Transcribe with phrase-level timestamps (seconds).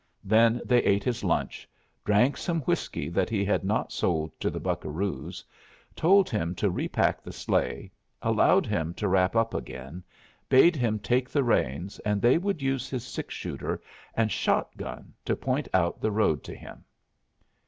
[0.23, 1.69] Then they ate his lunch,
[2.03, 5.43] drank some whiskey that he had not sold to the buccaroos,
[5.95, 10.03] told him to repack the sleigh, allowed him to wrap up again,
[10.49, 13.79] bade him take the reins, and they would use his six shooter
[14.15, 16.83] and shot gun to point out the road to him.